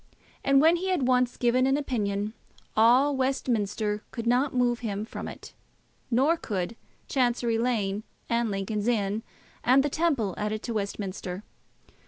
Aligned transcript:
And 0.43 0.59
when 0.59 0.77
he 0.77 0.89
had 0.89 1.07
once 1.07 1.37
given 1.37 1.67
an 1.67 1.77
opinion, 1.77 2.33
all 2.75 3.15
Westminster 3.15 4.01
could 4.09 4.25
not 4.25 4.51
move 4.51 4.79
him 4.79 5.05
from 5.05 5.27
it, 5.27 5.53
nor 6.09 6.37
could 6.37 6.75
Chancery 7.07 7.59
Lane 7.59 8.01
and 8.27 8.49
Lincoln's 8.49 8.87
Inn 8.87 9.21
and 9.63 9.83
the 9.83 9.89
Temple 9.91 10.33
added 10.39 10.63
to 10.63 10.73
Westminster. 10.73 11.43